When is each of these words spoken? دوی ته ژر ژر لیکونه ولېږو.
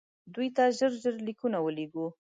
دوی 0.33 0.47
ته 0.55 0.63
ژر 0.77 0.91
ژر 1.01 1.15
لیکونه 1.27 1.57
ولېږو. 1.61 2.07